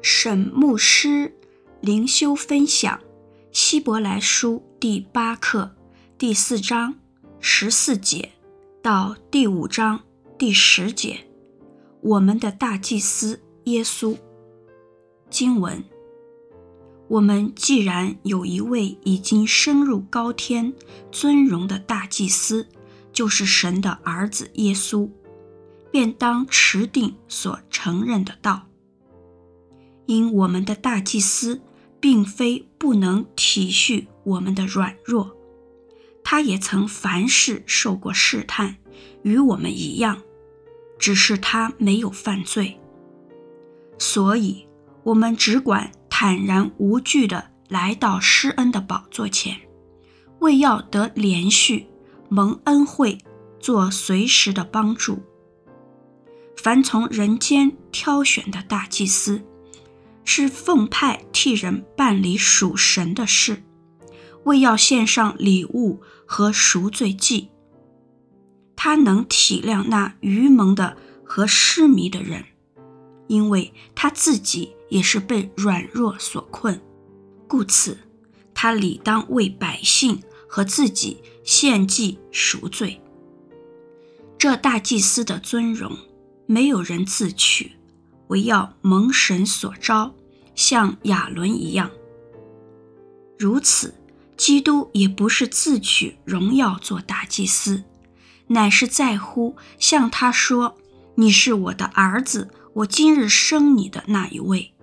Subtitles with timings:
[0.00, 1.34] 沈牧师
[1.80, 2.96] 灵修分享
[3.50, 5.74] 《希伯来书》第八课
[6.16, 6.94] 第四章
[7.40, 8.30] 十四节
[8.80, 10.00] 到第五章
[10.38, 11.26] 第十节，
[12.00, 14.16] 我们的大祭司耶稣。
[15.28, 15.82] 经文：
[17.08, 20.72] 我们既然有一位已经升入高天
[21.10, 22.68] 尊荣的大祭司，
[23.12, 25.10] 就是神的儿子耶稣，
[25.90, 28.67] 便当持定所承认的道。
[30.08, 31.60] 因我们的大祭司
[32.00, 35.36] 并非不能体恤我们的软弱，
[36.24, 38.76] 他也曾凡事受过试探，
[39.22, 40.22] 与我们一样，
[40.98, 42.80] 只是他没有犯罪。
[43.98, 44.66] 所以，
[45.02, 49.60] 我们只管坦然无惧地来到施恩的宝座前，
[50.38, 51.84] 为要得怜恤、
[52.30, 53.18] 蒙恩惠、
[53.60, 55.22] 做随时的帮助。
[56.56, 59.42] 凡从人间挑选的大祭司，
[60.30, 63.62] 是奉派替人办理属神的事，
[64.44, 67.48] 为要献上礼物和赎罪祭。
[68.76, 72.44] 他能体谅那愚蒙的和失迷的人，
[73.26, 76.78] 因为他自己也是被软弱所困，
[77.48, 77.96] 故此
[78.52, 83.00] 他理当为百姓和自己献祭赎罪。
[84.36, 85.96] 这大祭司的尊荣，
[86.44, 87.72] 没有人自取，
[88.26, 90.14] 惟要蒙神所召。
[90.58, 91.88] 像亚伦一样，
[93.38, 93.94] 如此，
[94.36, 97.84] 基督也不是自取荣耀做大祭司，
[98.48, 100.76] 乃是在乎向他说
[101.14, 104.74] ：“你是我的儿子，我今日生你的那一位。”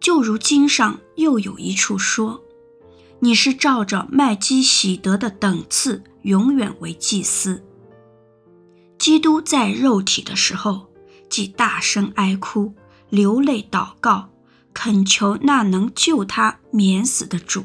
[0.00, 2.42] 就如经上又有一处说
[3.20, 7.62] ：“你是照着麦基洗德的等次，永远为祭司。”
[8.98, 10.86] 基督在肉体的时候，
[11.28, 12.72] 既大声哀哭，
[13.10, 14.30] 流泪祷告。
[14.80, 17.64] 恳求那能救他免死的主，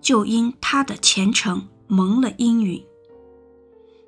[0.00, 2.82] 就因他的虔诚蒙了应允。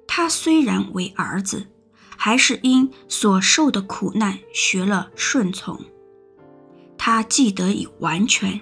[0.09, 1.66] 他虽然为儿子，
[2.16, 5.78] 还是因所受的苦难学了顺从。
[6.97, 8.59] 他既得以完全，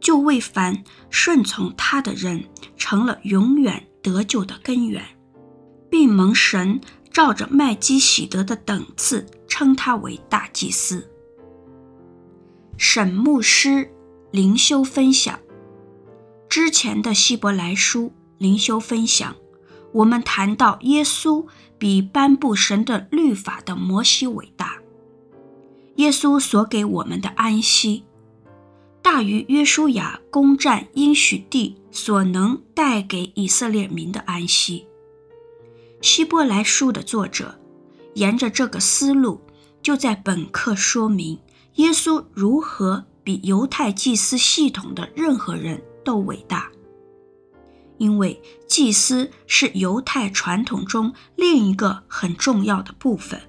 [0.00, 2.48] 就为凡顺从他的人
[2.78, 5.04] 成了永远得救的根源，
[5.90, 6.80] 并蒙神
[7.12, 11.06] 照着麦基洗德的等次称他为大祭司。
[12.78, 13.90] 沈牧师
[14.30, 15.40] 灵修分享
[16.46, 19.34] 之前的希伯来书灵修分享，
[19.92, 21.46] 我们谈到耶稣
[21.78, 24.74] 比颁布神的律法的摩西伟大。
[25.96, 28.04] 耶稣所给我们的安息，
[29.00, 34.86] 大于约书亚攻占应许地所能带给以色列民的安息。
[36.02, 37.58] 希伯来书的作者
[38.14, 39.40] 沿着这个思路，
[39.82, 41.38] 就在本课说明。
[41.76, 46.70] 耶稣如何比犹太祭司系统的任何人都伟大？
[47.98, 53.40] 因为祭司是犹太传统中另一个很重要的部分，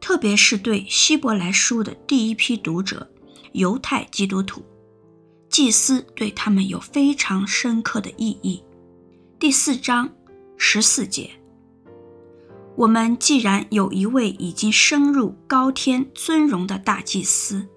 [0.00, 3.10] 特别是对希伯来书的第一批读者——
[3.52, 4.62] 犹太基督徒，
[5.48, 8.62] 祭司对他们有非常深刻的意义。
[9.40, 10.08] 第四章
[10.56, 11.39] 十四节。
[12.80, 17.68] 我们既然有一位已经升入高天尊荣的大祭司，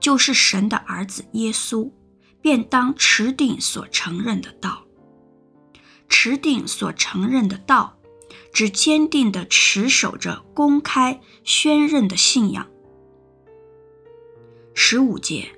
[0.00, 1.92] 就是神的儿子耶稣，
[2.42, 4.84] 便当持定所承认的道。
[6.08, 7.98] 持定所承认的道，
[8.52, 12.66] 只坚定地持守着公开宣认的信仰。
[14.74, 15.52] 十五节，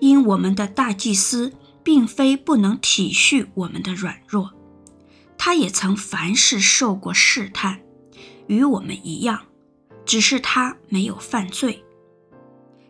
[0.00, 1.52] 因我们的大祭司
[1.82, 4.54] 并非不能体恤我们的软弱。
[5.46, 7.82] 他也曾凡事受过试探，
[8.46, 9.42] 与我们一样，
[10.06, 11.84] 只是他没有犯罪。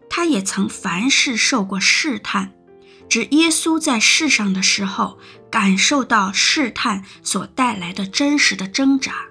[0.09, 2.53] 他也曾凡事受过试探，
[3.09, 5.19] 指耶稣在世上的时候
[5.51, 9.25] 感受到试探所带来的真实的挣扎。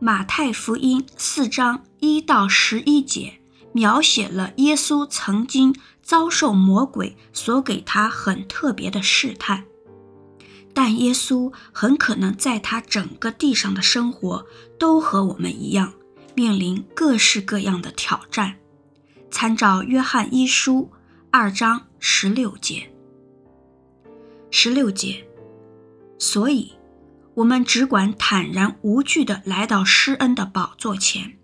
[0.00, 3.34] 马太福音四章一到十一节
[3.72, 5.72] 描写了耶稣曾经
[6.02, 9.66] 遭受魔鬼所给他很特别的试探。
[10.72, 14.46] 但耶稣很可能在他整个地上的生活
[14.78, 15.92] 都和我们一样，
[16.34, 18.56] 面临各式各样的挑战。
[19.30, 20.90] 参照约翰一书
[21.30, 22.90] 二章十六节。
[24.50, 25.26] 十六节，
[26.18, 26.72] 所以，
[27.34, 31.36] 我们只管坦然无惧地来到施恩的宝座前，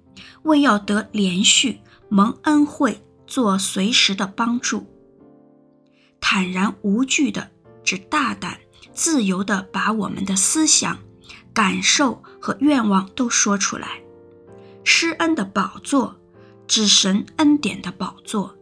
[0.44, 4.86] 为要得连续、蒙恩惠、做随时的帮助。
[6.18, 7.50] 坦然无惧的，
[7.84, 8.58] 指大胆。
[8.92, 10.98] 自由地把我们的思想、
[11.52, 14.02] 感受和愿望都说出来。
[14.84, 16.16] 施恩的宝座，
[16.66, 18.56] 指神恩典的宝座。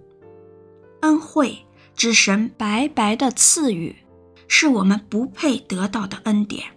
[1.00, 1.66] 恩惠
[1.96, 3.96] 指神白白的赐予，
[4.46, 6.76] 是我们不配得到的恩典。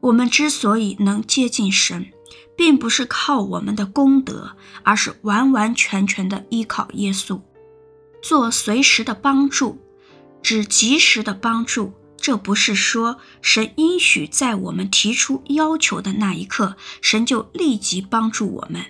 [0.00, 2.10] 我们之所以能接近神，
[2.56, 7.40] 并不是靠我们的功德，而是完完全全的依靠耶稣，
[8.22, 9.78] 做随时的帮助，
[10.42, 11.92] 指及时的帮助。
[12.22, 18.80] 这不是说神应许在我们提出要求的那一刻，神就立即帮助我们。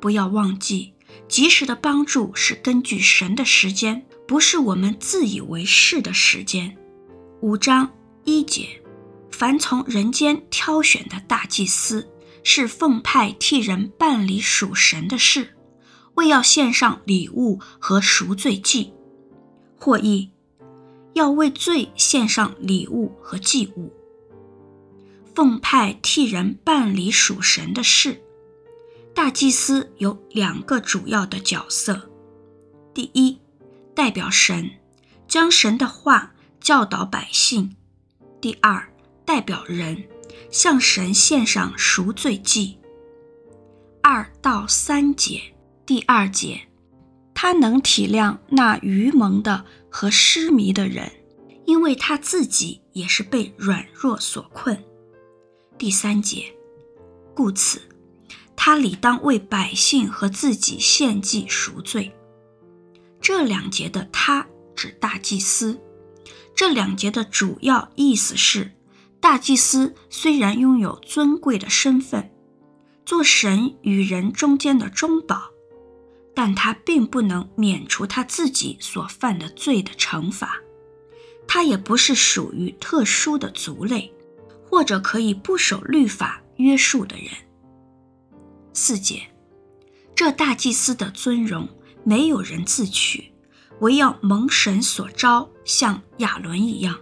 [0.00, 0.92] 不要忘记，
[1.28, 6.76] 及时的帮助是根据神的时间，不是我们自以为是的时间。
[7.42, 7.88] 五章
[8.24, 8.82] 一节，
[9.30, 12.08] 凡从人间挑选的大祭司，
[12.42, 15.54] 是奉派替人办理属神的事，
[16.14, 18.92] 为要献上礼物和赎罪祭，
[19.78, 20.32] 或译。
[21.18, 23.92] 要为罪献上礼物和祭物，
[25.34, 28.22] 奉派替人办理属神的事。
[29.12, 32.08] 大祭司有两个主要的角色：
[32.94, 33.40] 第一，
[33.96, 34.70] 代表神，
[35.26, 37.70] 将神的话教导百姓；
[38.40, 38.88] 第二，
[39.24, 40.04] 代表人，
[40.52, 42.78] 向神献上赎罪祭。
[44.00, 45.52] 二到三节，
[45.84, 46.67] 第二节。
[47.40, 51.08] 他能体谅那愚蒙的和失迷的人，
[51.66, 54.82] 因为他自己也是被软弱所困。
[55.78, 56.52] 第三节，
[57.36, 57.80] 故此，
[58.56, 62.10] 他理当为百姓和自己献祭赎罪。
[63.20, 64.44] 这两节的他
[64.74, 65.78] 指大祭司。
[66.56, 68.72] 这两节的主要意思是，
[69.20, 72.32] 大祭司虽然拥有尊贵的身份，
[73.06, 75.52] 做神与人中间的中保。
[76.38, 80.56] 但他并不能免除他自己所犯的罪的惩罚，
[81.48, 84.14] 他也不是属于特殊的族类，
[84.64, 87.26] 或者可以不守律法约束的人。
[88.72, 89.20] 四节，
[90.14, 91.68] 这大祭司的尊荣
[92.04, 93.32] 没有人自取，
[93.80, 97.00] 唯要蒙神所召，像亚伦一样。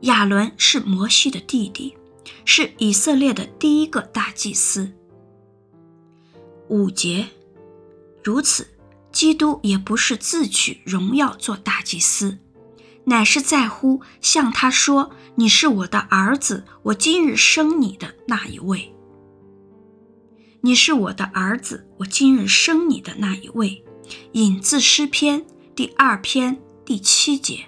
[0.00, 1.96] 亚伦是摩西的弟弟，
[2.44, 4.92] 是以色列的第一个大祭司。
[6.68, 7.28] 五节。
[8.26, 8.66] 如此，
[9.12, 12.38] 基督也不是自取荣耀做大祭司，
[13.04, 18.92] 乃是在乎向他说：“你是我的儿子，我今日生你的那一位。”
[20.62, 23.84] 你是我的儿子，我今日生你的那一位，
[24.32, 25.46] 引自诗篇
[25.76, 27.66] 第二篇第七节。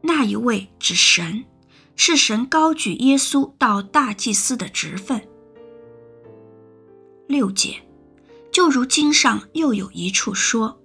[0.00, 1.44] 那一位指神，
[1.96, 5.20] 是神高举耶稣到大祭司的职分。
[7.28, 7.82] 六节。
[8.52, 10.78] 就如经上又有一处说：“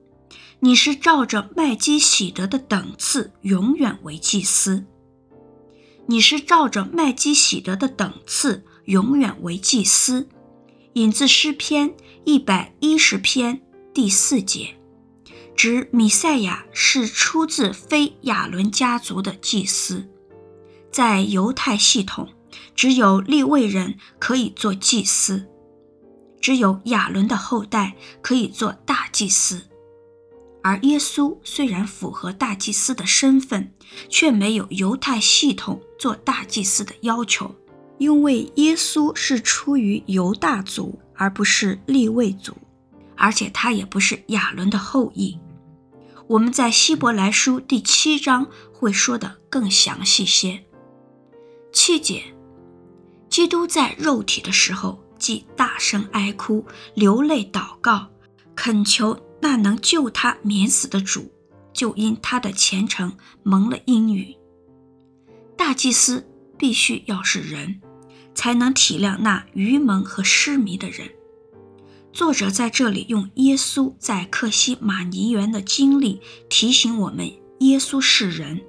[0.62, 4.86] 你是照着麦基洗德的等次，永远为祭司。
[6.08, 10.30] 你是照着麦基洗德的等次，永远为祭司。”
[10.94, 11.94] 引自诗篇
[12.24, 13.62] 一百一十篇
[13.94, 14.76] 第四节，
[15.56, 20.10] 指米赛亚是出自非亚伦家族的祭司。
[20.92, 22.30] 在犹太系统，
[22.74, 25.46] 只有立位人可以做祭司。
[26.48, 29.64] 只有亚伦的后代可以做大祭司，
[30.64, 33.74] 而耶稣虽然符合大祭司的身份，
[34.08, 37.54] 却没有犹太系统做大祭司的要求，
[37.98, 42.56] 因为耶稣是出于犹大族，而不是利未族，
[43.18, 45.38] 而且他也不是亚伦的后裔。
[46.28, 50.64] 我们在希伯来书第七章会说得更详细些。
[51.74, 52.24] 七节，
[53.30, 55.04] 基督在肉体的时候。
[55.18, 58.08] 既大声哀哭、流泪祷告，
[58.56, 61.32] 恳求那能救他免死的主，
[61.74, 64.36] 就因他的虔诚蒙了应允。
[65.56, 67.82] 大祭司必须要是人，
[68.34, 71.10] 才能体谅那愚蒙和失迷的人。
[72.14, 76.20] 作者在这里用耶稣在克西马尼园的经历
[76.50, 78.62] 提醒我们：耶稣是人。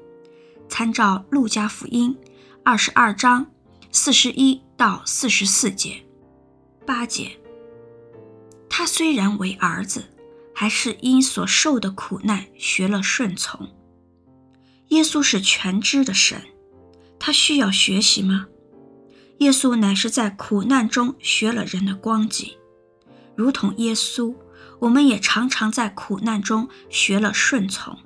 [0.69, 2.15] 参照路加福音
[2.63, 3.47] 二十二章
[3.91, 6.05] 四十一到四十四节。
[6.89, 7.33] 八节，
[8.67, 10.05] 他虽然为儿子，
[10.55, 13.69] 还是因所受的苦难学了顺从。
[14.89, 16.43] 耶稣是全知的神，
[17.19, 18.47] 他需要学习吗？
[19.41, 22.57] 耶稣乃是在苦难中学了人的光景，
[23.37, 24.35] 如同耶稣，
[24.79, 27.99] 我们也常常在苦难中学了顺从。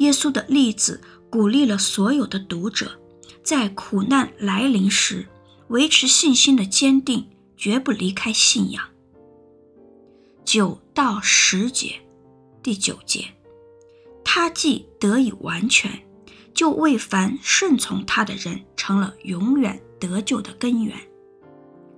[0.00, 3.00] 耶稣的例子鼓励了所有的读者，
[3.42, 5.26] 在苦难来临时
[5.68, 7.26] 维持信心的坚定。
[7.58, 8.82] 绝不离开信仰。
[10.44, 11.96] 九到十节，
[12.62, 13.26] 第九节，
[14.24, 15.90] 他既得以完全，
[16.54, 20.96] 就为凡顺从他的人成了永远得救的根源。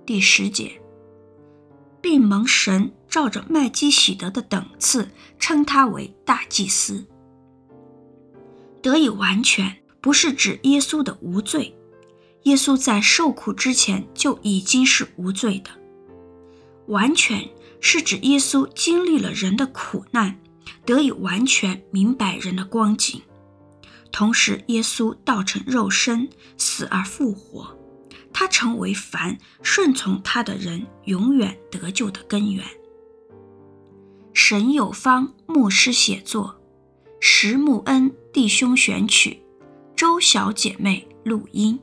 [0.05, 0.81] 第十节，
[2.01, 5.07] 并蒙神照着麦基洗德的等次，
[5.39, 7.05] 称他为大祭司。
[8.81, 11.77] 得以完全，不是指耶稣的无罪，
[12.43, 15.69] 耶稣在受苦之前就已经是无罪的。
[16.87, 17.47] 完全
[17.79, 20.39] 是指耶稣经历了人的苦难，
[20.85, 23.21] 得以完全明白人的光景。
[24.11, 27.77] 同时，耶稣道成肉身，死而复活，
[28.33, 32.65] 他成为凡顺从他的人永远得救的根源。
[34.33, 36.59] 沈有方牧师写作，
[37.21, 39.41] 石木恩弟兄选曲，
[39.95, 41.79] 周小姐妹录音。